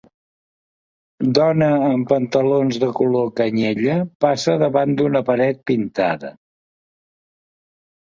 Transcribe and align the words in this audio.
Dona 1.37 1.67
amb 1.89 2.07
pantalons 2.13 2.81
de 2.85 2.91
color 3.01 3.31
canyella 3.43 4.01
passa 4.27 4.59
davant 4.67 4.99
d'una 5.03 5.25
paret 5.33 5.65
pintada. 5.73 6.37